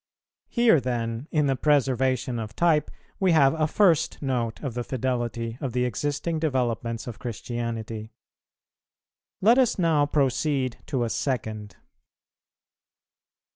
Here 0.49 0.81
then, 0.81 1.27
in 1.29 1.45
the 1.45 1.55
preservation 1.55 2.39
of 2.39 2.55
type, 2.55 2.89
we 3.19 3.33
have 3.33 3.53
a 3.53 3.67
first 3.67 4.19
Note 4.19 4.59
of 4.63 4.73
the 4.73 4.83
fidelity 4.83 5.59
of 5.61 5.73
the 5.73 5.85
existing 5.85 6.39
developments 6.39 7.05
of 7.05 7.19
Christianity. 7.19 8.11
Let 9.41 9.59
us 9.59 9.77
now 9.77 10.07
proceed 10.07 10.77
to 10.87 11.03
a 11.03 11.09
second. 11.11 11.75